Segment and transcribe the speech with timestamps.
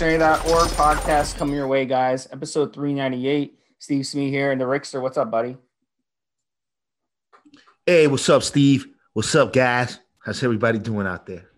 [0.00, 2.26] dictionary.org podcast coming your way, guys.
[2.32, 3.58] Episode 398.
[3.78, 4.98] Steve Smee here and the Rickster.
[4.98, 5.58] What's up, buddy?
[7.84, 8.86] Hey, what's up, Steve?
[9.12, 9.98] What's up, guys?
[10.24, 11.50] How's everybody doing out there?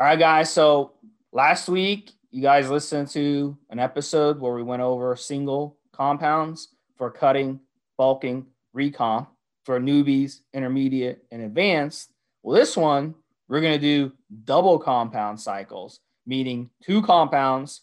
[0.00, 0.52] All right, guys.
[0.52, 0.94] So
[1.30, 7.12] last week, you guys listened to an episode where we went over single compounds for
[7.12, 7.60] cutting,
[7.96, 9.28] bulking, recomp
[9.62, 12.10] for newbies, intermediate, and advanced.
[12.42, 13.14] Well, this one,
[13.46, 14.10] we're going to do
[14.44, 17.80] double compound cycles, meaning two compounds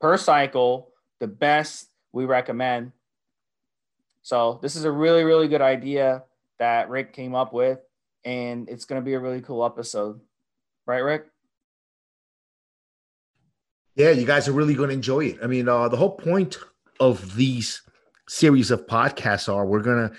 [0.00, 0.88] per cycle,
[1.20, 2.92] the best we recommend.
[4.22, 6.24] So, this is a really, really good idea
[6.58, 7.78] that Rick came up with,
[8.24, 10.20] and it's going to be a really cool episode.
[10.86, 11.26] Right, Rick?
[13.94, 15.38] Yeah, you guys are really going to enjoy it.
[15.42, 16.56] I mean, uh, the whole point
[16.98, 17.82] of these
[18.26, 20.16] series of podcasts are we're going to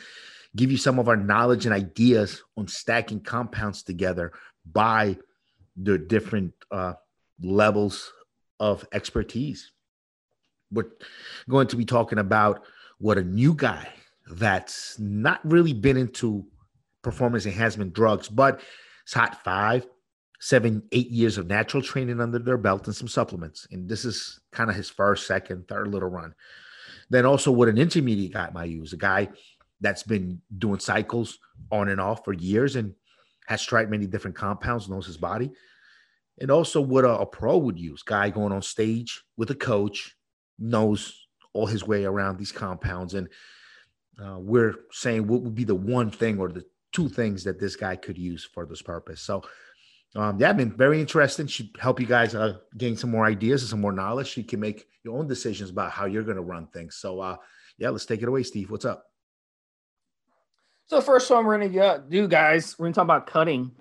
[0.56, 4.32] give you some of our knowledge and ideas on stacking compounds together
[4.72, 5.18] by
[5.76, 6.94] the different uh,
[7.42, 8.12] levels
[8.60, 9.72] of expertise.
[10.72, 10.92] We're
[11.50, 12.64] going to be talking about
[13.00, 13.88] what a new guy
[14.32, 16.46] that's not really been into
[17.02, 18.62] performance enhancement drugs, but
[19.04, 19.86] it's hot five,
[20.40, 23.68] seven, eight years of natural training under their belt and some supplements.
[23.72, 26.34] And this is kind of his first, second, third little run.
[27.10, 29.30] Then also what an intermediate guy might use, a guy
[29.82, 31.40] that's been doing cycles
[31.72, 32.94] on and off for years and
[33.48, 35.52] has tried many different compounds, knows his body.
[36.42, 40.18] And also what a, a pro would use, guy going on stage with a coach,
[40.58, 43.14] knows all his way around these compounds.
[43.14, 43.30] And
[44.22, 47.76] uh, we're saying what would be the one thing or the two things that this
[47.76, 49.22] guy could use for this purpose.
[49.22, 49.44] So
[50.16, 51.48] um, yeah, been very interesting.
[51.48, 54.36] Should help you guys uh, gain some more ideas and some more knowledge.
[54.36, 56.96] You can make your own decisions about how you're going to run things.
[56.96, 57.38] So uh,
[57.78, 58.72] yeah, let's take it away, Steve.
[58.72, 59.06] What's up?
[60.88, 63.72] So first one we're gonna do, guys, we're gonna talk about cutting,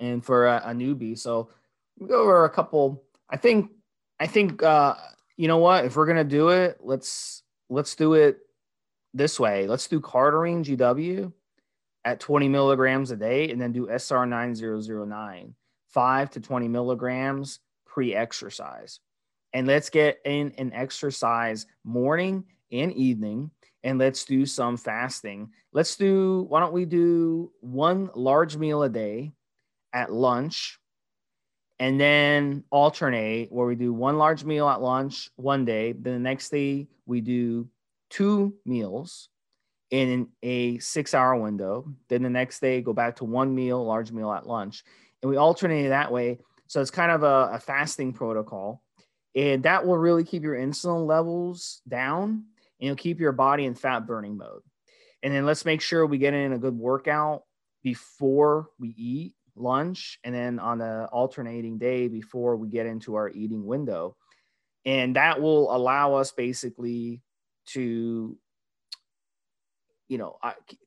[0.00, 1.16] and for a, a newbie.
[1.16, 1.50] So
[1.98, 3.04] we go over a couple.
[3.30, 3.70] I think,
[4.20, 4.94] I think, uh,
[5.36, 5.84] you know what?
[5.84, 8.38] If we're gonna do it, let's let's do it
[9.14, 9.66] this way.
[9.66, 11.32] Let's do Cardarine GW
[12.04, 15.54] at 20 milligrams a day, and then do SR 9009,
[15.88, 19.00] five to 20 milligrams pre-exercise,
[19.52, 23.50] and let's get in an exercise morning and evening
[23.84, 25.50] and let's do some fasting.
[25.72, 29.32] Let's do, why don't we do one large meal a day
[29.92, 30.77] at lunch
[31.80, 35.92] and then alternate where we do one large meal at lunch one day.
[35.92, 37.68] Then the next day we do
[38.10, 39.28] two meals
[39.90, 41.92] in a six hour window.
[42.08, 44.82] Then the next day go back to one meal, large meal at lunch.
[45.22, 46.38] And we alternate that way.
[46.66, 48.82] So it's kind of a, a fasting protocol.
[49.34, 52.44] And that will really keep your insulin levels down
[52.80, 54.62] and you'll keep your body in fat burning mode.
[55.22, 57.44] And then let's make sure we get in a good workout
[57.82, 63.30] before we eat lunch and then on the alternating day before we get into our
[63.30, 64.16] eating window.
[64.84, 67.22] And that will allow us basically
[67.68, 68.38] to
[70.08, 70.38] you know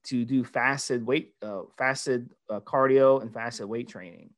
[0.05, 4.31] to do fasted weight uh, fasted uh, cardio and fasted weight training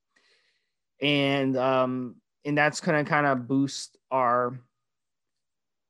[1.01, 2.15] and um
[2.45, 4.59] and that's going to kind of boost our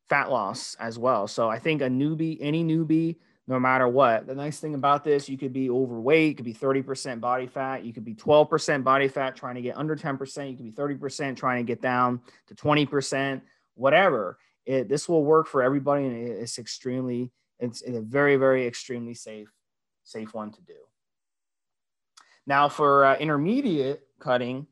[0.10, 1.28] fat loss as well.
[1.28, 3.18] So I think a newbie, any newbie,
[3.48, 6.54] no matter what, the nice thing about this, you could be overweight, you could be
[6.54, 10.56] 30% body fat, you could be 12% body fat trying to get under 10%, you
[10.56, 13.42] could be 30% trying to get down to 20%,
[13.76, 14.38] whatever.
[14.66, 19.50] It, this will work for everybody and it's extremely, it's a very, very extremely safe,
[20.06, 20.74] safe one to do.
[22.48, 24.68] Now for uh, intermediate cutting,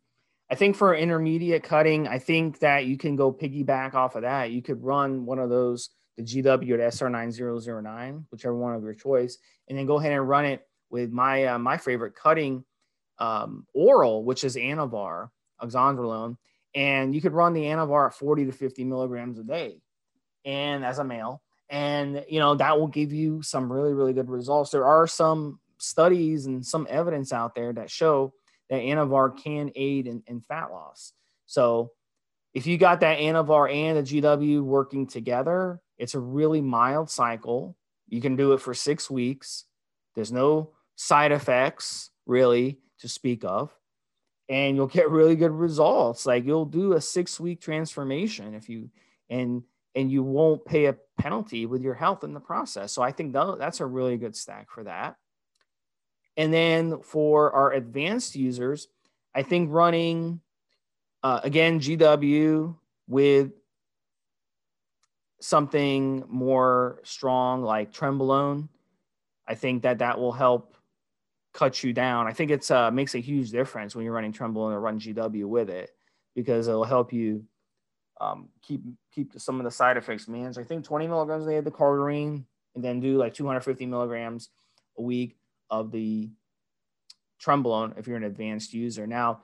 [0.49, 4.51] I think for intermediate cutting, I think that you can go piggyback off of that.
[4.51, 9.37] You could run one of those, the GW at SR9009, whichever one of your choice,
[9.67, 12.63] and then go ahead and run it with my uh, my favorite cutting
[13.17, 15.29] um, oral, which is Anavar,
[15.61, 16.37] oxandrolone.
[16.73, 19.81] And you could run the Anavar at 40 to 50 milligrams a day,
[20.45, 24.29] and as a male, and you know that will give you some really really good
[24.29, 24.71] results.
[24.71, 28.33] There are some studies and some evidence out there that show
[28.69, 31.13] that Anavar can aid in, in fat loss.
[31.45, 31.91] So
[32.53, 37.77] if you got that Anavar and the GW working together, it's a really mild cycle.
[38.09, 39.65] You can do it for six weeks.
[40.15, 43.71] There's no side effects really to speak of.
[44.49, 46.25] And you'll get really good results.
[46.25, 48.89] Like you'll do a six week transformation if you,
[49.29, 49.61] and,
[49.93, 52.91] and you won't pay a penalty with your health in the process.
[52.91, 55.17] So I think that's a really good stack for that.
[56.35, 58.87] And then for our advanced users,
[59.35, 60.41] I think running
[61.21, 62.75] uh, again GW
[63.07, 63.51] with
[65.41, 68.69] something more strong like Trenbolone,
[69.47, 70.75] I think that that will help
[71.53, 72.27] cut you down.
[72.27, 75.45] I think it's uh, makes a huge difference when you're running Trenbolone or run GW
[75.45, 75.91] with it.
[76.35, 77.43] because it'll help you
[78.19, 78.81] um, keep
[79.13, 82.45] keep some of the side effects man i think 20 milligrams they had the cardarine
[82.75, 84.49] and then do like 250 milligrams
[84.97, 85.37] a week
[85.69, 86.29] of the
[87.43, 89.41] trenbolone if you're an advanced user now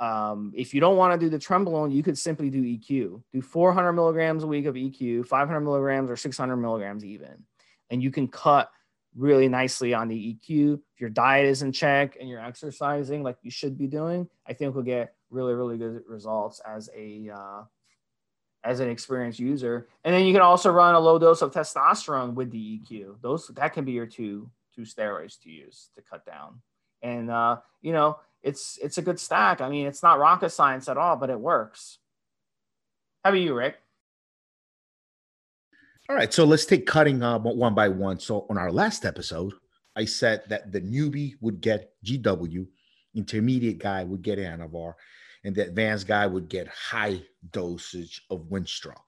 [0.00, 3.22] um, if you don't want to do the trenbolone, you could simply do EQ.
[3.32, 7.44] Do 400 milligrams a week of EQ, 500 milligrams or 600 milligrams even,
[7.90, 8.70] and you can cut
[9.14, 10.80] really nicely on the EQ.
[10.94, 14.54] If your diet is in check and you're exercising like you should be doing, I
[14.54, 17.62] think we'll get really really good results as a uh,
[18.64, 19.88] as an experienced user.
[20.04, 23.20] And then you can also run a low dose of testosterone with the EQ.
[23.20, 26.62] Those that can be your two two steroids to use to cut down.
[27.02, 29.60] And uh, you know it's it's a good stack.
[29.60, 31.98] I mean, it's not rocket science at all, but it works.
[33.24, 33.76] How about you, Rick?
[36.08, 38.18] All right, so let's take cutting uh, one by one.
[38.18, 39.52] So on our last episode,
[39.94, 42.66] I said that the newbie would get GW,
[43.14, 44.94] intermediate guy would get Anavar,
[45.44, 47.22] and the advanced guy would get high
[47.52, 48.98] dosage of Winstrol.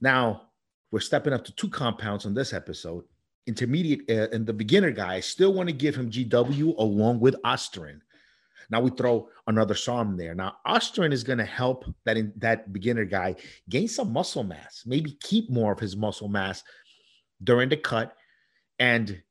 [0.00, 0.48] Now
[0.90, 3.04] we're stepping up to two compounds on this episode.
[3.46, 7.40] Intermediate uh, and the beginner guy, I still want to give him GW along with
[7.44, 8.00] Ostarine.
[8.70, 10.34] Now we throw another SARM there.
[10.34, 13.36] Now Ostarine is going to help that in, that beginner guy
[13.68, 16.62] gain some muscle mass, maybe keep more of his muscle mass
[17.42, 18.14] during the cut,
[18.78, 19.22] and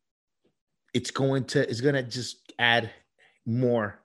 [0.93, 2.89] it's going to it's going to just add
[3.45, 4.01] more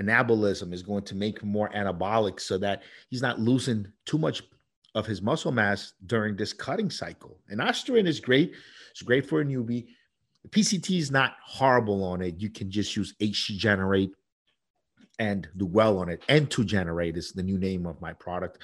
[0.00, 4.42] anabolism is going to make more anabolic so that he's not losing too much
[4.94, 7.38] of his muscle mass during this cutting cycle.
[7.48, 8.54] And Ostarine is great.
[8.90, 9.86] It's great for a newbie.
[10.50, 12.40] PCT is not horrible on it.
[12.40, 14.14] You can just use HC Generate
[15.18, 16.22] and do well on it.
[16.28, 18.58] N2 Generate is the new name of my product.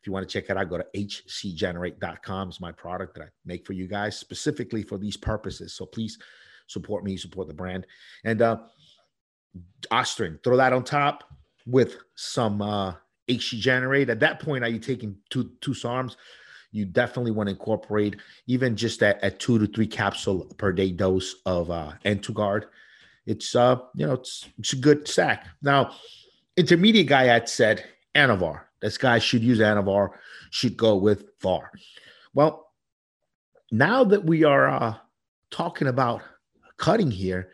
[0.00, 2.50] If you want to check it out, go to hcgenerate.com.
[2.50, 5.72] is my product that I make for you guys specifically for these purposes.
[5.72, 6.18] So please
[6.66, 7.86] support me, support the brand.
[8.24, 8.58] And uh
[9.90, 11.24] Ostarine, throw that on top
[11.66, 12.92] with some uh
[13.28, 14.10] HC Generate.
[14.10, 16.16] At that point, are you taking two two SARMs?
[16.70, 18.16] You definitely want to incorporate
[18.46, 22.64] even just at, at two to three capsule per day dose of uh N2Guard
[23.26, 25.46] it's uh you know it's it's a good sack.
[25.62, 25.94] Now,
[26.56, 27.84] intermediate guy had said
[28.14, 28.62] Anavar.
[28.80, 30.10] This guy should use Anavar,
[30.50, 31.70] should go with VAR.
[32.34, 32.70] Well,
[33.72, 34.94] now that we are uh,
[35.50, 36.22] talking about
[36.76, 37.50] cutting here,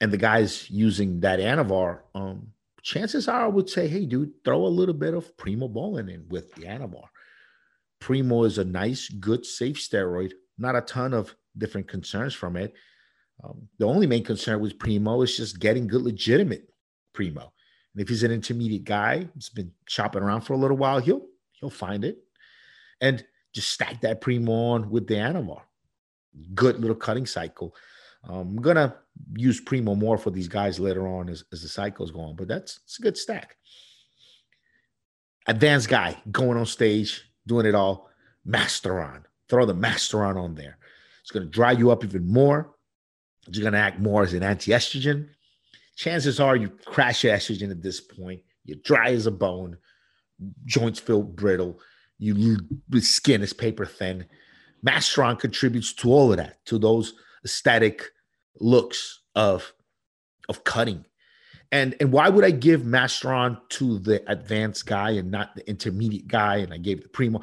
[0.00, 2.48] and the guy's using that Anavar, um,
[2.82, 6.54] chances are I would say, hey, dude, throw a little bit of Primobolan in with
[6.54, 7.08] the Anavar.
[8.00, 10.32] Primo is a nice, good, safe steroid.
[10.56, 12.74] Not a ton of different concerns from it.
[13.42, 16.68] Um, the only main concern with Primo is just getting good, legitimate
[17.12, 17.52] Primo.
[17.94, 21.26] And if he's an intermediate guy, he's been shopping around for a little while, he'll
[21.52, 22.18] he'll find it,
[23.00, 25.62] and just stack that Primo on with the Anavar.
[26.54, 27.74] Good little cutting cycle.
[28.24, 28.96] Um, I'm gonna
[29.34, 32.80] use Primo more for these guys later on as, as the cycle's going, but that's
[32.84, 33.56] it's a good stack.
[35.46, 38.10] Advanced guy going on stage, doing it all.
[38.46, 39.22] Masteron.
[39.48, 40.78] Throw the Masteron on there.
[41.22, 42.74] It's gonna dry you up even more
[43.52, 45.28] you're going to act more as an anti-estrogen.
[45.96, 48.40] Chances are you crash your estrogen at this point.
[48.64, 49.78] You're dry as a bone,
[50.64, 51.80] joints feel brittle,
[52.18, 52.58] you
[53.00, 54.26] skin is paper thin.
[54.86, 57.14] Masteron contributes to all of that, to those
[57.44, 58.04] aesthetic
[58.60, 59.72] looks of
[60.48, 61.04] of cutting.
[61.70, 66.28] And and why would I give Masteron to the advanced guy and not the intermediate
[66.28, 66.56] guy?
[66.56, 67.42] And I gave the primo.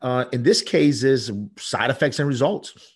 [0.00, 2.95] Uh, in this case, is side effects and results.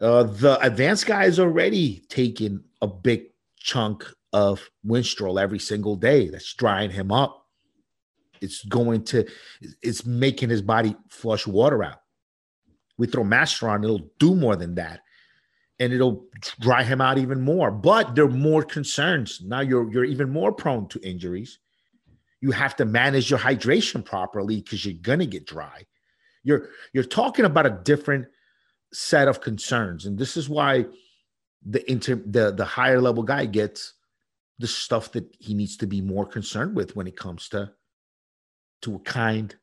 [0.00, 3.24] Uh, the advanced guy is already taking a big
[3.58, 6.28] chunk of Winstrol every single day.
[6.28, 7.46] That's drying him up.
[8.40, 9.28] It's going to,
[9.82, 12.00] it's making his body flush water out.
[12.96, 15.00] We throw Masteron, it'll do more than that.
[15.78, 16.26] And it'll
[16.60, 17.70] dry him out even more.
[17.70, 19.40] But there are more concerns.
[19.42, 21.58] Now you're you're even more prone to injuries.
[22.42, 25.86] You have to manage your hydration properly because you're gonna get dry.
[26.42, 28.26] You're you're talking about a different
[28.92, 30.86] set of concerns, and this is why
[31.64, 33.94] the inter the the higher level guy gets
[34.58, 37.70] the stuff that he needs to be more concerned with when it comes to
[38.82, 39.54] to a kind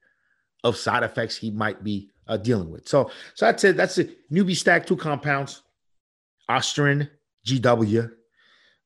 [0.63, 2.87] of side effects he might be uh, dealing with.
[2.87, 3.77] So, so that's it.
[3.77, 4.29] That's it.
[4.31, 5.63] Newbie stack two compounds,
[6.49, 7.09] Ostarine,
[7.45, 8.11] GW,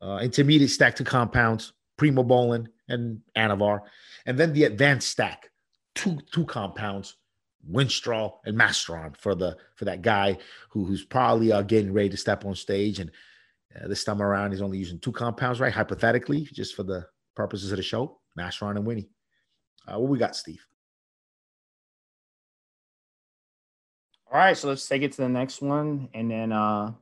[0.01, 3.81] uh, intermediate stack two compounds, Primobolan and Anavar,
[4.25, 5.49] and then the advanced stack
[5.95, 7.15] two two compounds,
[7.69, 10.37] Winstrol and Masteron for the for that guy
[10.69, 12.99] who, who's probably uh, getting ready to step on stage.
[12.99, 13.11] And
[13.75, 15.73] uh, this time around, he's only using two compounds, right?
[15.73, 19.09] Hypothetically, just for the purposes of the show, Masteron and Winnie.
[19.87, 20.65] Uh, what we got, Steve?
[24.31, 26.93] All right, so let's take it to the next one, and then uh,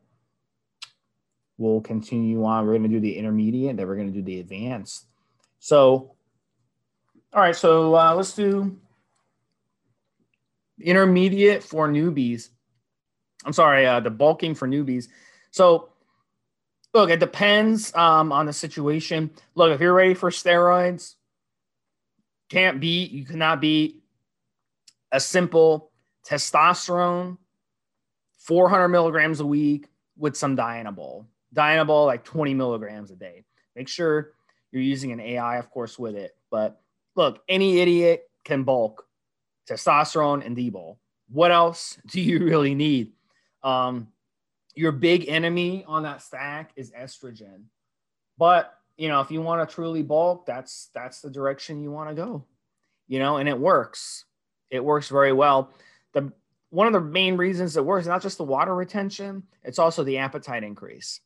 [1.60, 2.66] we'll continue on.
[2.66, 5.06] We're going to do the intermediate, then we're going to do the advanced.
[5.60, 6.16] So
[7.32, 8.75] All right, so uh, let's do
[10.81, 12.50] intermediate for newbies.
[13.45, 15.07] I'm sorry, uh, the bulking for newbies.
[15.51, 15.89] So,
[16.93, 19.31] look, it depends um, on the situation.
[19.55, 21.15] Look, if you're ready for steroids,
[22.50, 24.03] can't beat, you cannot beat
[25.12, 25.91] a simple
[26.27, 27.38] testosterone,
[28.39, 31.25] 400 milligrams a week with some Dianabol.
[31.55, 33.45] Dianabol, like 20 milligrams a day.
[33.75, 34.33] Make sure
[34.71, 36.36] you're using an AI, of course, with it.
[36.51, 36.81] But
[37.15, 39.05] look, any idiot can bulk
[39.70, 41.00] testosterone and D-bol.
[41.30, 43.14] What else do you really need?
[43.64, 44.08] Um,
[44.76, 47.66] your big enemy on that stack is estrogen.
[48.38, 52.10] But you know, if you want to truly bulk, that's that's the direction you want
[52.10, 52.46] to go.
[53.08, 54.26] You know, and it works.
[54.70, 55.74] It works very well.
[56.14, 56.32] The
[56.70, 60.20] one of the main reasons it works not just the water retention, it's also the
[60.20, 61.20] appetite increase.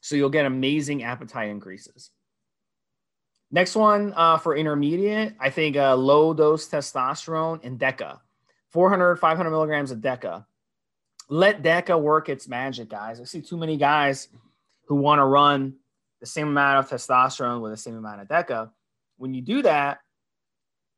[0.00, 2.10] So you'll get amazing appetite increases.
[3.50, 8.18] Next one uh, for intermediate, I think uh, low dose testosterone and DECA,
[8.70, 10.44] 400, 500 milligrams of DECA.
[11.28, 13.20] Let DECA work its magic, guys.
[13.20, 14.28] I see too many guys
[14.86, 15.74] who want to run
[16.20, 18.70] the same amount of testosterone with the same amount of DECA.
[19.18, 20.00] When you do that,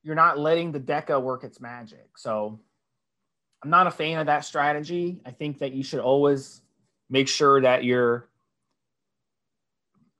[0.02, 2.16] you're not letting the DECA work its magic.
[2.16, 2.60] So
[3.62, 5.20] I'm not a fan of that strategy.
[5.26, 6.62] I think that you should always
[7.10, 8.28] make sure that you're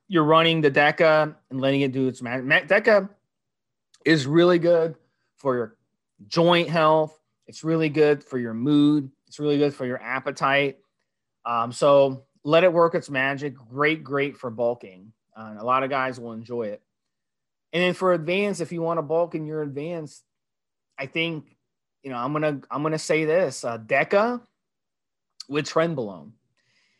[0.09, 2.69] you're running the DECA and letting it do its magic.
[2.69, 3.09] DECA
[4.05, 4.95] is really good
[5.37, 5.77] for your
[6.29, 7.19] joint health.
[7.47, 9.11] It's really good for your mood.
[9.27, 10.79] It's really good for your appetite.
[11.45, 13.55] Um, so let it work its magic.
[13.57, 15.13] Great, great for bulking.
[15.37, 16.83] Uh, a lot of guys will enjoy it.
[17.73, 20.23] And then for advanced, if you want to bulk and you're advanced,
[20.99, 21.57] I think,
[22.03, 24.41] you know, I'm gonna I'm gonna say this: uh, Deca
[25.49, 26.31] with Trenbolone.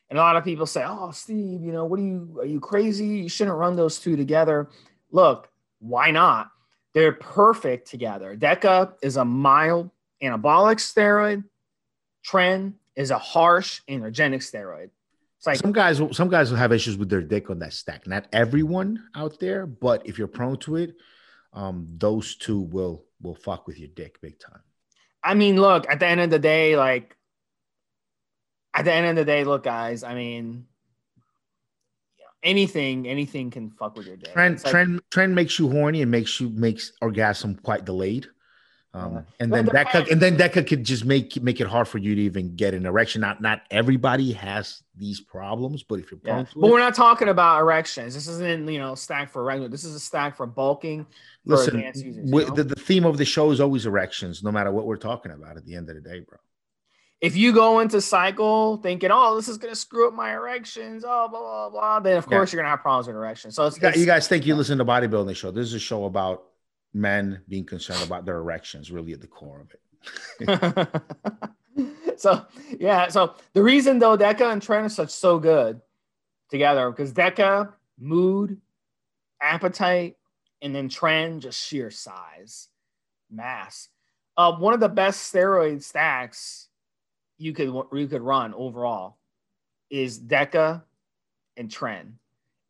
[0.09, 2.39] And a lot of people say, "Oh, Steve, you know, what are you?
[2.41, 3.07] Are you crazy?
[3.07, 4.69] You shouldn't run those two together."
[5.11, 5.49] Look,
[5.79, 6.51] why not?
[6.95, 8.37] They're perfect together.
[8.37, 9.91] Deca is a mild
[10.23, 11.45] anabolic steroid.
[12.27, 14.91] Tren is a harsh androgenic steroid.
[15.37, 18.07] It's like some guys, some guys will have issues with their dick on that stack.
[18.07, 20.97] Not everyone out there, but if you're prone to it,
[21.53, 24.61] um, those two will will fuck with your dick big time.
[25.23, 27.17] I mean, look, at the end of the day, like
[28.77, 30.67] at the end of the day, look, guys, I mean,
[32.43, 34.33] anything, anything can fuck with your dick.
[34.33, 38.27] Trend, like, trend, trend makes you horny and makes you makes orgasm quite delayed.
[38.95, 41.87] Um, and then that could, and then that could, could just make make it hard
[41.87, 43.21] for you to even get an erection.
[43.21, 46.47] Not not everybody has these problems, but if you're yeah.
[46.55, 48.15] but it, we're not talking about erections.
[48.15, 49.69] This isn't you know stack for regular.
[49.69, 51.05] This is a stack for bulking.
[51.47, 52.45] For listen, users, know?
[52.55, 55.59] the, the theme of the show is always erections, no matter what we're talking about.
[55.59, 56.39] At the end of the day, bro.
[57.21, 61.29] If you go into cycle thinking, "Oh, this is gonna screw up my erections," oh
[61.29, 62.57] blah blah blah, then of course yeah.
[62.57, 63.55] you're gonna have problems with erections.
[63.55, 65.51] So it's, you, you guys think you listen to bodybuilding show?
[65.51, 66.45] This is a show about
[66.93, 69.81] men being concerned about their erections really at the core of it.
[72.17, 72.45] so
[72.79, 75.81] yeah, so the reason though Deca and Tren are such so good
[76.51, 78.61] together because Deca, mood,
[79.41, 80.17] appetite,
[80.63, 82.69] and then Tren just sheer size,
[83.31, 83.89] mass.
[84.37, 86.69] Uh, one of the best steroid stacks
[87.39, 89.19] you could you could run overall
[89.91, 90.83] is Deca
[91.57, 92.13] and Tren.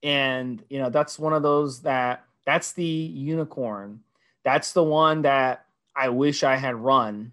[0.02, 4.00] And you know, that's one of those that that's the unicorn
[4.46, 7.32] that's the one that I wish I had run,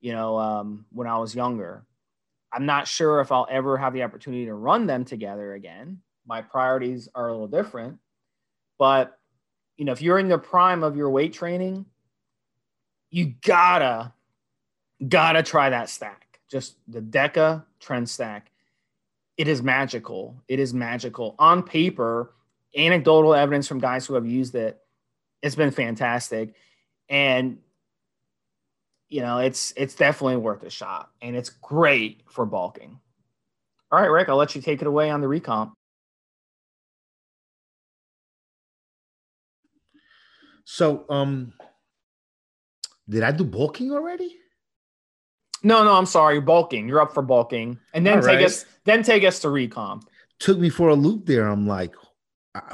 [0.00, 1.84] you know, um, when I was younger.
[2.50, 6.00] I'm not sure if I'll ever have the opportunity to run them together again.
[6.26, 7.98] My priorities are a little different,
[8.78, 9.18] but
[9.76, 11.84] you know, if you're in the prime of your weight training,
[13.10, 14.14] you gotta,
[15.06, 16.23] gotta try that stack.
[16.50, 18.50] Just the Deca trend stack.
[19.36, 20.42] It is magical.
[20.48, 22.34] It is magical on paper.
[22.76, 24.80] Anecdotal evidence from guys who have used it
[25.44, 26.54] it's been fantastic,
[27.10, 27.58] and
[29.10, 32.98] you know it's it's definitely worth a shot, and it's great for bulking.
[33.92, 35.72] All right, Rick, I'll let you take it away on the recomp.
[40.64, 41.52] So, um,
[43.06, 44.34] did I do bulking already?
[45.64, 46.40] No, no, I'm sorry.
[46.40, 46.86] Bulking.
[46.86, 48.44] You're up for bulking, and then All take right.
[48.44, 50.02] us then take us to recomp.
[50.38, 51.48] Took me for a loop there.
[51.48, 51.94] I'm like,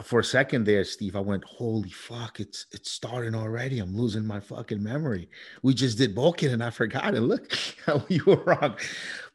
[0.03, 2.41] for a second there, Steve, I went, "Holy fuck!
[2.41, 3.79] It's it's starting already.
[3.79, 5.31] I'm losing my fucking memory.
[5.63, 7.21] We just did bulking and I forgot it.
[7.21, 7.57] Look,
[8.09, 8.77] you were wrong.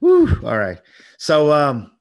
[0.02, 0.28] Woo!
[0.44, 0.80] All right.
[1.18, 1.92] So, um,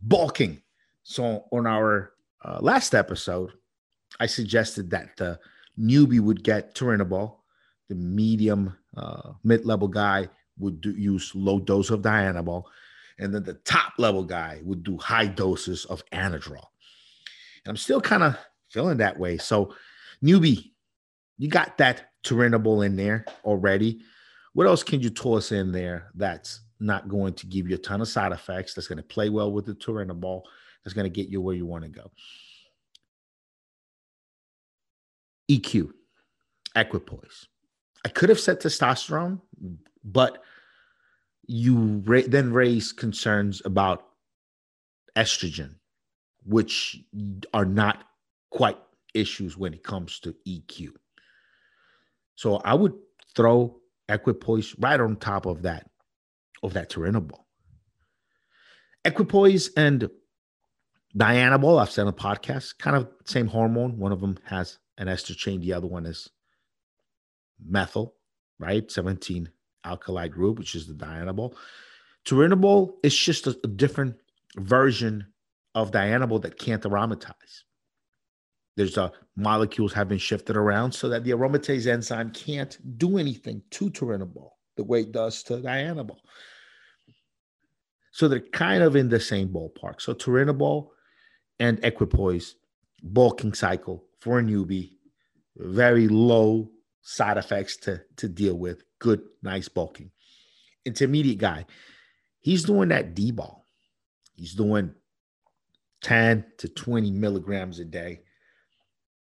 [0.00, 0.62] bulking.
[1.02, 3.50] So on our uh, last episode,
[4.20, 5.38] I suggested that the
[5.78, 7.36] newbie would get Turinabol,
[7.88, 12.64] the medium uh, mid-level guy would do, use low dose of Dianabol,
[13.18, 16.66] and then the top level guy would do high doses of Anadrol.
[17.64, 18.36] And I'm still kind of
[18.70, 19.38] feeling that way.
[19.38, 19.74] So,
[20.22, 20.70] newbie,
[21.38, 24.00] you got that Turinabol in there already.
[24.52, 28.00] What else can you toss in there that's not going to give you a ton
[28.00, 30.42] of side effects, that's going to play well with the Turinabol,
[30.82, 32.10] that's going to get you where you want to go?
[35.50, 35.90] EQ,
[36.74, 37.46] equipoise.
[38.04, 39.40] I could have said testosterone,
[40.04, 40.42] but
[41.46, 44.06] you ra- then raise concerns about
[45.16, 45.76] estrogen,
[46.44, 46.98] which
[47.52, 48.04] are not
[48.50, 48.78] quite
[49.14, 50.90] issues when it comes to EQ.
[52.36, 52.94] So I would
[53.34, 55.88] throw equipoise right on top of that,
[56.62, 57.40] of that Turinabol.
[59.04, 60.08] Equipoise and
[61.16, 63.98] Dianabol, I've said on podcast, kind of same hormone.
[63.98, 66.28] One of them has an ester chain, the other one is
[67.64, 68.14] methyl,
[68.58, 68.90] right?
[68.90, 69.50] 17
[69.84, 71.54] alkali group, which is the Dianabol.
[72.24, 74.16] Turinabol is just a, a different
[74.56, 75.26] version
[75.74, 77.64] of Dianabol that can't aromatize.
[78.76, 83.62] There's a molecules have been shifted around so that the aromatase enzyme can't do anything
[83.70, 86.18] to turinabol the way it does to dianabol.
[88.12, 90.00] So they're kind of in the same ballpark.
[90.00, 90.88] So turinabol
[91.60, 92.56] and equipoise
[93.02, 94.92] bulking cycle for a newbie,
[95.56, 96.70] very low
[97.04, 100.10] side effects to, to deal with, good, nice bulking.
[100.84, 101.66] Intermediate guy,
[102.40, 103.64] he's doing that D ball.
[104.36, 104.92] He's doing
[106.02, 108.20] 10 to 20 milligrams a day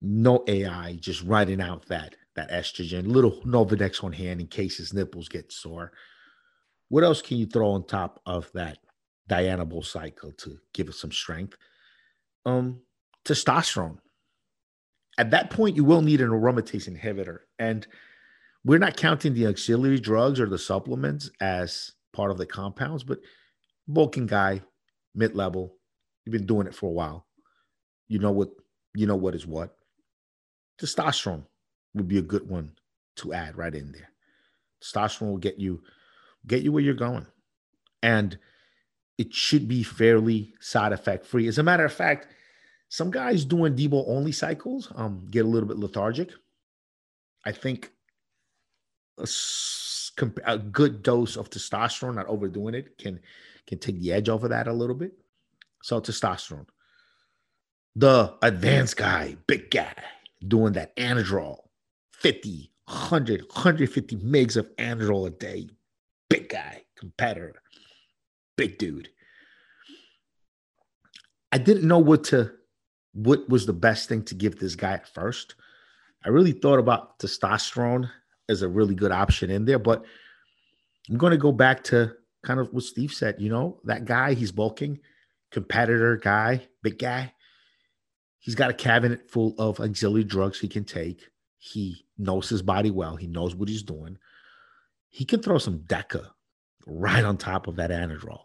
[0.05, 4.93] no AI, just writing out that that estrogen, little Nolvadex on hand in case his
[4.93, 5.93] nipples get sore.
[6.89, 8.79] What else can you throw on top of that
[9.29, 11.57] Dianabol cycle to give it some strength?
[12.45, 12.81] Um,
[13.23, 13.99] testosterone.
[15.17, 17.87] At that point, you will need an aromatase inhibitor, and
[18.63, 23.19] we're not counting the auxiliary drugs or the supplements as part of the compounds, but
[23.87, 24.61] bulking guy,
[25.13, 25.77] mid level,
[26.25, 27.25] you've been doing it for a while.
[28.07, 28.49] You know what
[28.93, 29.75] you know what is what
[30.79, 31.45] testosterone
[31.93, 32.71] would be a good one
[33.17, 34.09] to add right in there.
[34.83, 35.81] Testosterone will get you
[36.45, 37.25] get you where you're going.
[38.03, 38.37] And
[39.17, 41.47] it should be fairly side effect free.
[41.47, 42.27] As a matter of fact,
[42.95, 46.31] some guys doing Debo only cycles um, get a little bit lethargic.
[47.43, 47.91] I think
[49.17, 49.27] a,
[50.45, 53.19] a, good dose of testosterone, not overdoing it, can
[53.67, 55.11] can take the edge off of that a little bit.
[55.83, 56.67] So testosterone.
[57.97, 59.93] The advanced guy, big guy,
[60.47, 61.57] doing that anadrol
[62.13, 65.67] 50 100 150 megs of anadrol a day
[66.29, 67.55] big guy competitor
[68.57, 69.09] big dude
[71.51, 72.51] i didn't know what to
[73.15, 75.55] what was the best thing to give this guy at first
[76.23, 78.09] i really thought about testosterone
[78.47, 80.05] as a really good option in there but
[81.09, 84.33] i'm going to go back to kind of what steve said you know that guy
[84.33, 84.99] he's bulking
[85.51, 87.31] competitor guy big guy
[88.45, 91.31] He's got a cabinet full of auxiliary drugs he can take.
[91.57, 93.15] He knows his body well.
[93.15, 94.19] He knows what he's doing.
[95.09, 96.27] He can throw some Deca
[96.85, 98.41] right on top of that Anadrol.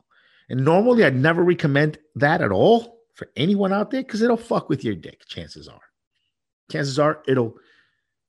[0.49, 4.69] And normally I'd never recommend that at all for anyone out there because it'll fuck
[4.69, 5.81] with your dick, chances are.
[6.71, 7.57] Chances are it'll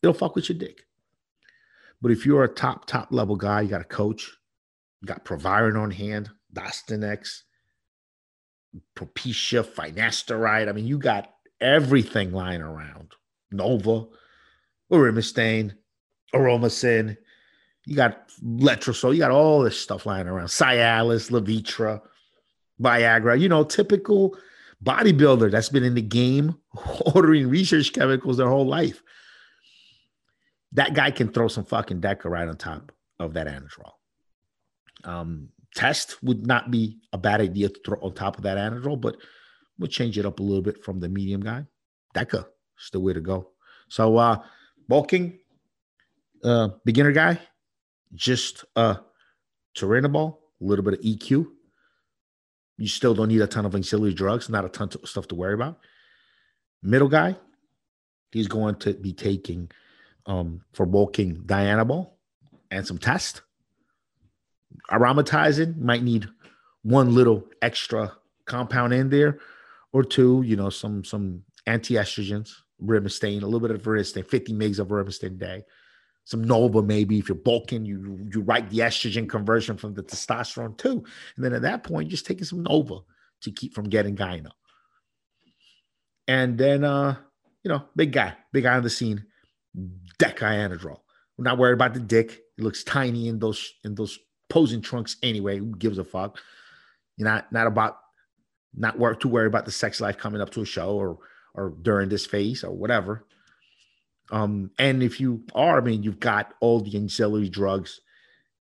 [0.01, 0.85] it'll fuck with your dick.
[2.01, 4.31] But if you're a top, top level guy, you got a coach,
[5.01, 7.41] you got Proviron on hand, Dostinex,
[8.95, 10.67] Propecia, Finasteride.
[10.67, 13.13] I mean, you got everything lying around.
[13.51, 14.07] Nova,
[14.91, 15.73] Arimistane,
[16.33, 17.17] Aromacin.
[17.85, 19.13] You got Letrozole.
[19.13, 20.47] You got all this stuff lying around.
[20.47, 22.01] Cialis, Levitra,
[22.81, 23.39] Viagra.
[23.39, 24.35] You know, typical
[24.83, 26.57] bodybuilder that's been in the game
[27.15, 29.01] ordering research chemicals their whole life.
[30.73, 33.91] That guy can throw some fucking Deca right on top of that Anadrol.
[35.03, 38.99] Um, test would not be a bad idea to throw on top of that Anadrol,
[38.99, 39.17] but
[39.81, 41.65] We'll change it up a little bit from the medium guy.
[42.15, 42.45] Deca
[42.79, 43.49] is the way to go.
[43.89, 44.43] So uh
[44.87, 45.39] bulking,
[46.43, 47.39] uh beginner guy,
[48.13, 48.97] just uh
[49.75, 51.47] Turinabol, a little bit of EQ.
[52.81, 55.35] You still don't need a ton of auxiliary drugs, not a ton of stuff to
[55.35, 55.77] worry about.
[56.81, 57.35] Middle guy,
[58.31, 59.69] he's going to be taking
[60.25, 62.09] um for bulking Dianabol
[62.71, 63.41] and some test.
[64.89, 66.27] Aromatizing might need
[66.81, 68.13] one little extra
[68.45, 69.37] compound in there
[69.93, 72.51] or two, you know, some some anti-estrogens,
[72.83, 75.65] Remistane, a little bit of Remistane, 50 mgs of Remistane a day.
[76.23, 80.77] Some Nova, maybe if you're bulking, you you write the estrogen conversion from the testosterone
[80.77, 81.03] too.
[81.35, 82.99] And then at that point, just taking some Nova
[83.41, 84.51] to keep from getting gyno.
[86.27, 87.15] And then uh,
[87.63, 89.25] you know, big guy, big guy on the scene,
[90.19, 90.69] Deca
[91.37, 92.39] We're not worried about the dick.
[92.57, 95.57] It looks tiny in those in those posing trunks anyway.
[95.57, 96.39] Who gives a fuck?
[97.17, 97.97] You're not not about
[98.75, 101.19] not work too worry about the sex life coming up to a show or
[101.53, 103.25] or during this phase or whatever.
[104.31, 107.99] Um, and if you are, I mean, you've got all the ancillary drugs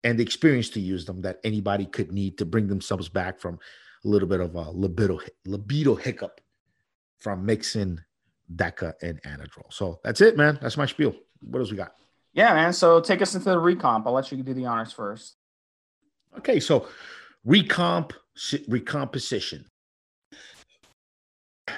[0.05, 3.59] and the experience to use them that anybody could need to bring themselves back from
[4.05, 6.41] a little bit of a libido libido hiccup
[7.19, 7.99] from mixing
[8.55, 9.71] Deca and Anadrol.
[9.71, 10.59] So that's it, man.
[10.61, 11.15] That's my spiel.
[11.41, 11.93] What else we got?
[12.33, 12.73] Yeah, man.
[12.73, 14.07] So take us into the recomp.
[14.07, 15.37] I'll let you do the honors first.
[16.39, 16.87] Okay, so
[17.47, 18.13] recomp
[18.69, 19.65] recomposition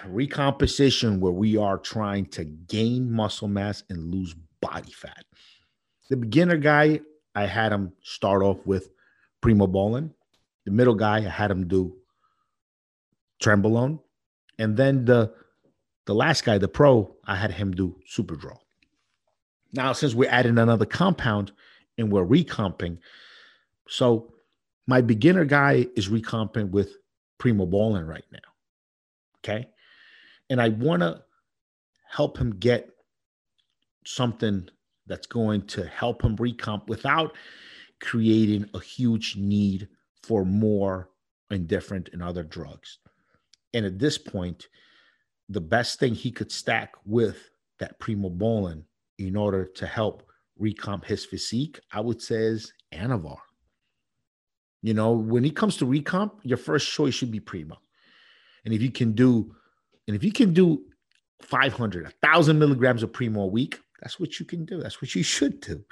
[0.08, 5.24] recomposition where we are trying to gain muscle mass and lose body fat.
[6.10, 7.00] The beginner guy,
[7.34, 8.88] I had him start off with
[9.42, 10.10] primobolan.
[10.64, 11.96] The middle guy, I had him do
[13.42, 14.00] trenbolone.
[14.58, 15.32] And then the
[16.06, 18.56] the last guy, the pro, I had him do Super Draw.
[19.74, 21.52] Now, since we're adding another compound
[21.98, 22.98] and we're recomping,
[23.88, 24.32] so
[24.86, 26.96] my beginner guy is recomping with
[27.38, 28.38] primobolan right now.
[29.44, 29.68] Okay
[30.50, 31.22] and I want to
[32.10, 32.90] help him get
[34.06, 34.68] something
[35.06, 37.34] that's going to help him recomp without
[38.00, 39.88] creating a huge need
[40.22, 41.10] for more
[41.50, 42.98] and different and other drugs.
[43.74, 44.68] And at this point,
[45.48, 48.84] the best thing he could stack with that primobolan
[49.18, 50.22] in order to help
[50.60, 53.38] recomp his physique, I would say is Anavar.
[54.82, 57.78] You know, when it comes to recomp, your first choice should be Primo.
[58.64, 59.54] And if you can do
[60.08, 60.82] and if you can do
[61.42, 64.80] 500, 1,000 milligrams of Primo a week, that's what you can do.
[64.80, 65.84] That's what you should do.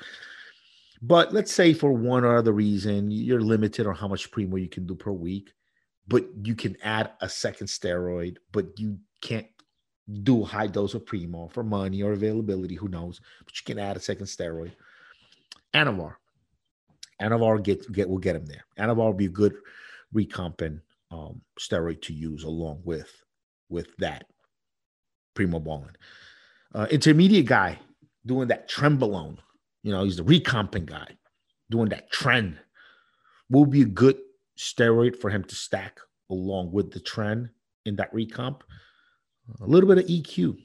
[1.02, 4.70] But let's say for one or other reason, you're limited on how much Primo you
[4.70, 5.52] can do per week,
[6.08, 9.46] but you can add a second steroid, but you can't
[10.22, 13.78] do a high dose of Primo for money or availability, who knows, but you can
[13.78, 14.72] add a second steroid.
[15.74, 16.14] Anavar.
[17.20, 18.64] Anavar get, get will get him there.
[18.78, 19.56] Anavar will be a good
[20.14, 23.12] recomping um, steroid to use along with
[23.68, 24.26] with that
[25.36, 25.94] primobolan.
[26.74, 27.78] Uh, intermediate guy
[28.24, 29.38] doing that trenbolone,
[29.82, 31.06] you know, he's the recomping guy
[31.70, 32.58] doing that trend
[33.50, 34.18] will be a good
[34.58, 36.00] steroid for him to stack
[36.30, 37.48] along with the trend
[37.84, 38.60] in that recomp.
[39.60, 40.58] A little bit of EQ.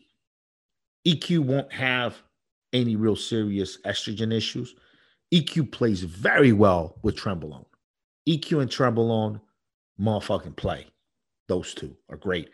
[1.08, 2.22] EQ won't have
[2.74, 4.76] any real serious estrogen issues.
[5.34, 7.66] EQ plays very well with Trenbolone.
[8.28, 9.40] EQ and Trenbolone,
[10.00, 10.88] motherfucking play.
[11.48, 12.50] Those two are great.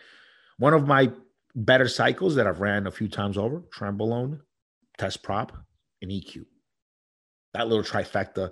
[0.59, 1.11] One of my
[1.55, 4.39] better cycles that I've ran a few times over, Trenbolone,
[4.97, 5.51] test prop,
[6.01, 6.45] and EQ.
[7.53, 8.51] That little trifecta,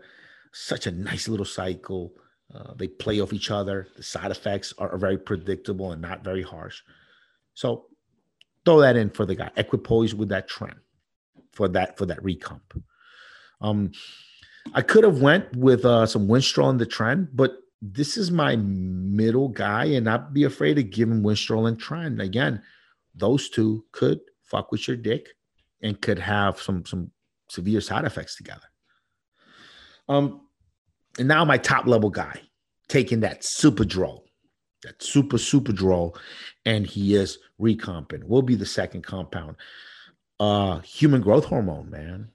[0.54, 2.14] such a nice little cycle.
[2.54, 3.88] Uh, they play off each other.
[3.96, 6.82] The side effects are, are, very predictable and not very harsh.
[7.56, 7.88] So
[8.66, 9.50] throw that in for the guy.
[9.58, 10.76] Equipoise with that trend
[11.56, 12.62] for that for that recomp.
[13.62, 13.92] Um,
[14.74, 18.56] I could have went with uh, some Winstrol in the trend, but this is my
[18.56, 22.22] middle guy, and not be afraid give him Winstrol and Trend.
[22.22, 22.62] Again,
[23.14, 25.30] those two could fuck with your dick
[25.82, 27.12] and could have some some
[27.50, 28.68] severe side effects together.
[30.08, 30.42] Um,
[31.18, 32.42] and now my top level guy
[32.88, 34.20] taking that super draw,
[34.84, 36.12] that super super draw,
[36.66, 38.28] and he is recomping.
[38.28, 39.56] Will be the second compound.
[40.40, 42.30] Uh, human growth hormone, man.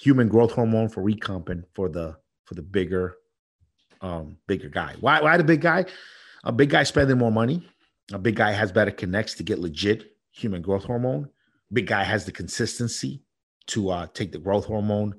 [0.00, 3.16] Human growth hormone for recomping for the for the bigger
[4.00, 4.94] um, bigger guy.
[5.00, 5.86] Why, why the big guy?
[6.44, 7.68] A big guy spending more money.
[8.12, 11.28] A big guy has better connects to get legit human growth hormone.
[11.72, 13.22] Big guy has the consistency
[13.68, 15.14] to uh, take the growth hormone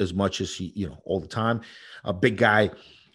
[0.00, 1.60] as much as he, you know, all the time.
[2.04, 2.70] A big guy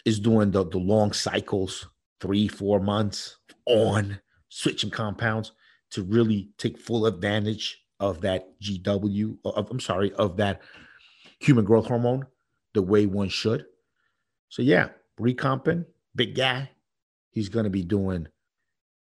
[0.06, 1.88] is doing the, the long cycles,
[2.19, 4.19] three, four months on
[4.50, 5.52] switching compounds
[5.91, 10.62] to really take full advantage of that GW, of, I'm sorry, of that
[11.39, 12.26] human growth hormone
[12.74, 13.65] the way one should.
[14.50, 14.89] So, yeah,
[15.21, 16.69] recomping, big guy.
[17.29, 18.27] He's going to be doing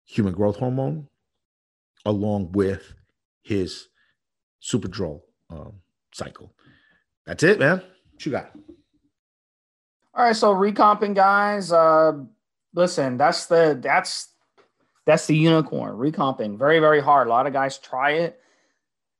[0.05, 1.09] human growth hormone
[2.05, 2.95] along with
[3.43, 3.89] his
[4.63, 5.75] Superdrol um,
[6.13, 6.53] cycle.
[7.27, 7.83] That's it, man.
[8.13, 8.53] What you got?
[10.15, 12.13] All right, so recomping guys, uh,
[12.75, 14.33] listen, that's the that's
[15.07, 16.59] that's the unicorn recomping.
[16.59, 17.29] Very very hard.
[17.29, 18.41] A lot of guys try it.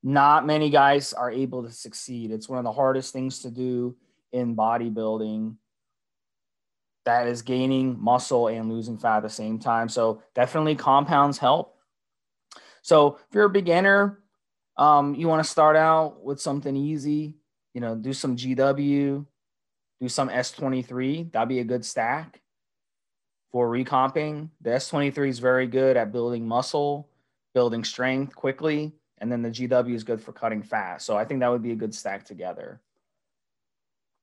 [0.03, 2.33] Not many guys are able to succeed.
[2.33, 3.97] It's one of the hardest things to do
[4.33, 5.55] in bodybuilding
[7.09, 9.89] that is gaining muscle and losing fat at the same time.
[9.89, 11.75] So definitely compounds help.
[12.83, 14.21] So if you're a beginner,
[14.77, 17.35] um, you want to start out with something easy,
[17.73, 19.25] you know, do some GW,
[20.01, 21.33] do some S23.
[21.33, 22.43] That'd be a good stack
[23.51, 24.51] for recomping.
[24.61, 27.09] The S23 is very good at building muscle,
[27.55, 31.01] building strength quickly, and then the GW is good for cutting fat.
[31.01, 32.83] So I think that would be a good stack together.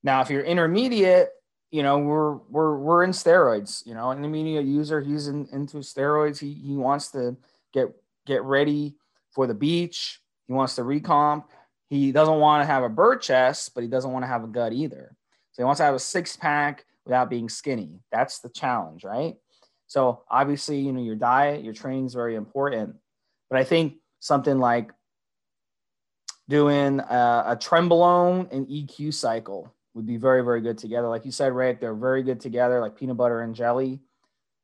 [0.04, 1.32] Now, if you're intermediate,
[1.76, 3.86] you know, we're we're we're in steroids.
[3.86, 6.40] You know, an intermediate user, he's in, into steroids.
[6.40, 7.36] He he wants to
[7.74, 7.94] get
[8.26, 8.96] get ready
[9.32, 10.22] for the beach.
[10.48, 11.44] He wants to recomp.
[11.90, 14.48] He doesn't want to have a bird chest, but he doesn't want to have a
[14.48, 15.18] gut either.
[15.52, 18.00] So he wants to have a six pack without being skinny.
[18.10, 19.36] That's the challenge, right?
[19.88, 22.96] So obviously, you know, your diet, your training is very important.
[23.50, 24.94] But I think something like
[26.48, 31.08] doing a, a and EQ cycle would be very, very good together.
[31.08, 34.01] Like you said, Rick, they're very good together, like peanut butter and jelly.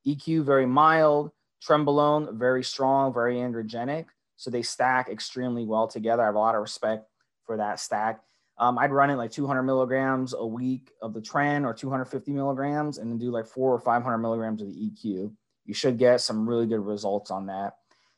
[0.06, 1.32] EQ, very mild.
[1.66, 4.08] Trenbolone, very strong, very androgenic.
[4.36, 6.24] So they stack extremely well together.
[6.24, 7.08] I have a lot of respect
[7.46, 8.22] for that stack.
[8.58, 12.98] Um, I'd run it like 200 milligrams a week of the Tren or 250 milligrams
[12.98, 15.32] and then do like four or 500 milligrams of the EQ.
[15.66, 17.76] You should get some really good results on that.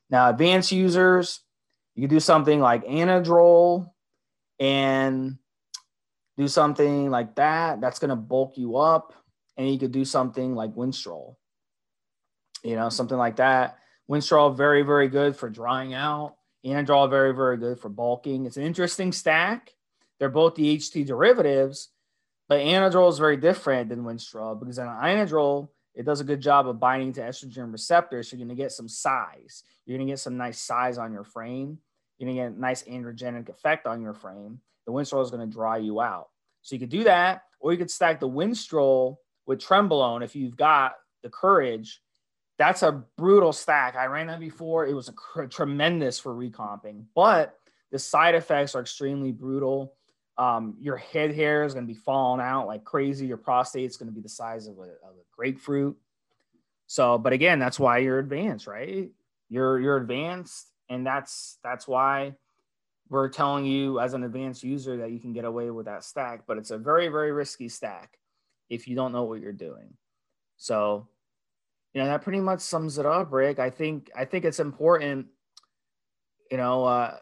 [0.10, 1.41] Now, advanced users,
[1.95, 3.91] you can do something like Anadrol
[4.60, 5.38] and
[6.38, 7.82] do something like that.
[7.82, 9.13] That's going to bulk you up.
[9.58, 11.36] And you could do something like Winstrol,
[12.63, 13.78] you know, something like that.
[14.10, 16.36] Winstrol, very, very good for drying out.
[16.65, 18.46] Anadrol, very, very good for bulking.
[18.46, 19.74] It's an interesting stack.
[20.19, 21.89] They're both the ht derivatives,
[22.48, 26.67] but Anadrol is very different than Winstrol because on Anadrol, it does a good job
[26.67, 28.30] of binding to estrogen receptors.
[28.30, 29.63] So you're going to get some size.
[29.86, 31.78] You're going to get some nice size on your frame.
[32.17, 34.62] You're going to get a nice androgenic effect on your frame.
[34.86, 36.30] The Winstrol is going to dry you out.
[36.62, 40.56] So you could do that, or you could stack the Winstrol with Trenbolone if you've
[40.56, 42.02] got the courage.
[42.58, 43.96] That's a brutal stack.
[43.96, 44.86] I ran that before.
[44.86, 47.58] It was cr- tremendous for recomping, but
[47.91, 49.93] the side effects are extremely brutal.
[50.38, 53.28] Um, your head hair is going to be falling out like crazy.
[53.28, 55.96] Your prostate is going to be the size of a, of a grapefruit.
[56.88, 59.10] So, but again, that's why you're advanced, right?
[59.50, 62.36] You're you're advanced, and that's that's why
[63.10, 66.44] we're telling you as an advanced user that you can get away with that stack.
[66.48, 68.18] But it's a very very risky stack
[68.70, 69.94] if you don't know what you're doing.
[70.58, 71.08] So,
[71.94, 73.60] you know that pretty much sums it up, Rick.
[73.60, 75.28] I think I think it's important,
[76.50, 77.18] you know, uh,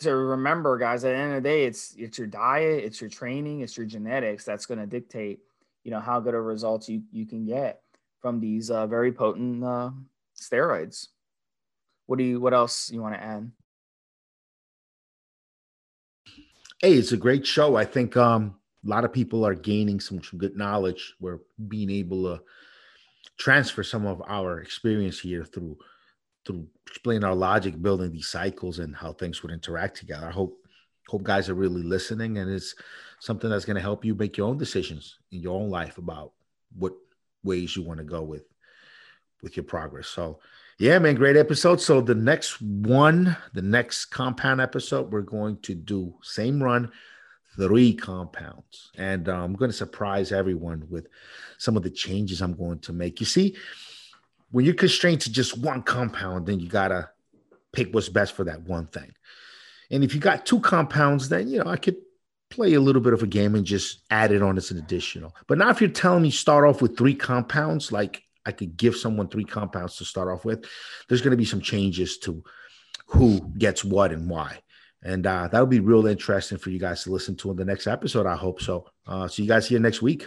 [0.00, 3.10] to remember, guys, at the end of the day, it's it's your diet, it's your
[3.10, 5.40] training, it's your genetics that's going to dictate,
[5.84, 7.82] you know, how good of results you you can get
[8.20, 9.90] from these uh, very potent uh,
[10.36, 11.08] steroids.
[12.06, 12.40] What do you?
[12.40, 13.50] What else you want to add?
[16.82, 17.76] Hey, it's a great show.
[17.76, 21.12] I think um, a lot of people are gaining some, some good knowledge.
[21.20, 22.42] We're being able to
[23.36, 25.76] transfer some of our experience here through
[26.46, 30.26] through explain our logic building these cycles and how things would interact together.
[30.26, 30.56] I hope
[31.06, 32.74] hope guys are really listening and it's
[33.18, 36.32] something that's going to help you make your own decisions in your own life about
[36.78, 36.94] what
[37.42, 38.44] ways you want to go with
[39.42, 40.06] with your progress.
[40.06, 40.40] So
[40.80, 41.78] yeah, man, great episode.
[41.78, 46.90] So the next one, the next compound episode, we're going to do same run,
[47.58, 51.08] three compounds, and uh, I'm going to surprise everyone with
[51.58, 53.20] some of the changes I'm going to make.
[53.20, 53.58] You see,
[54.52, 57.10] when you're constrained to just one compound, then you gotta
[57.72, 59.12] pick what's best for that one thing.
[59.90, 61.96] And if you got two compounds, then you know I could
[62.48, 65.36] play a little bit of a game and just add it on as an additional.
[65.46, 68.96] But now if you're telling me start off with three compounds, like I could give
[68.96, 70.64] someone three compounds to start off with,
[71.08, 72.42] there's going to be some changes to
[73.06, 74.60] who gets what and why.
[75.02, 77.86] And uh, that'll be real interesting for you guys to listen to in the next
[77.86, 78.26] episode.
[78.26, 78.86] I hope so.
[79.06, 80.26] Uh, see you guys here next week.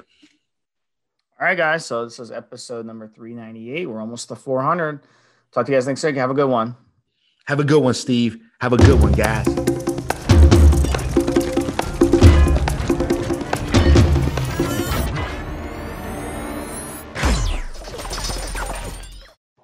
[1.40, 1.86] All right, guys.
[1.86, 3.86] So this is episode number 398.
[3.88, 5.02] We're almost to 400.
[5.52, 6.16] Talk to you guys next week.
[6.16, 6.76] Have a good one.
[7.46, 8.40] Have a good one, Steve.
[8.62, 9.83] Have a good one, guys.